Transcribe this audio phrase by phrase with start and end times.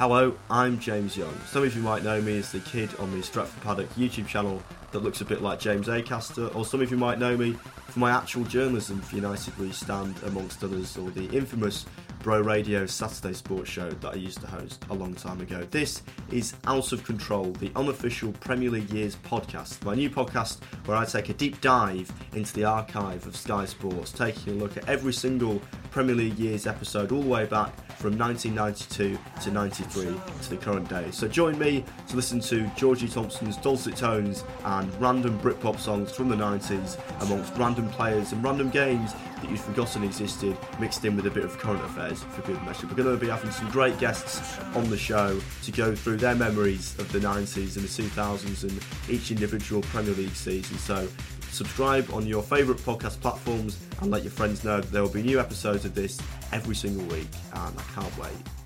[0.00, 1.38] Hello, I'm James Young.
[1.44, 4.62] Some of you might know me as the kid on the Stretford Paddock YouTube channel
[4.92, 7.52] that looks a bit like James Acaster, or some of you might know me
[7.88, 11.84] for my actual journalism for United We Stand, amongst others, or the infamous
[12.22, 15.66] Bro Radio Saturday sports show that I used to host a long time ago.
[15.70, 20.96] This is Out of Control, the unofficial Premier League Years podcast, my new podcast where
[20.96, 24.88] I take a deep dive into the archive of Sky Sports, taking a look at
[24.88, 25.60] every single
[25.90, 30.04] Premier League Years episode all the way back from 1992 to 93
[30.42, 31.10] to the current day.
[31.10, 36.30] So join me to listen to Georgie Thompson's dulcet tones and random Britpop songs from
[36.30, 41.26] the 90s amongst random players and random games that you'd forgotten existed, mixed in with
[41.26, 42.86] a bit of current affairs for good measure.
[42.86, 46.34] We're going to be having some great guests on the show to go through their
[46.34, 50.78] memories of the 90s and the 2000s and each individual Premier League season.
[50.78, 51.06] So
[51.50, 55.22] subscribe on your favourite podcast platforms and let your friends know that there will be
[55.22, 56.20] new episodes of this
[56.52, 58.59] every single week, and I can't wait.